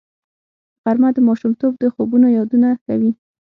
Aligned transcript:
غرمه 0.83 1.09
د 1.15 1.19
ماشومتوب 1.27 1.73
د 1.79 1.83
خوبونو 1.93 2.27
یادونه 2.37 2.69
کوي 2.85 3.11